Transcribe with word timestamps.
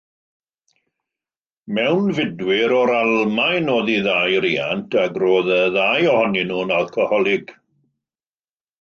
Mewnfudwyr 1.79 2.73
o'r 2.79 2.93
Almaen 3.01 3.71
oedd 3.75 3.93
ei 3.97 4.01
ddau 4.09 4.41
riant 4.49 4.99
ac 5.05 5.23
roedd 5.27 5.55
y 5.61 5.63
ddau 5.79 6.11
ohonyn 6.17 6.53
nhw'n 6.57 6.79
alcoholig. 6.83 7.59